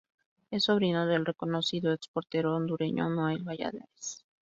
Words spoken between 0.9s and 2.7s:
del reconocido ex portero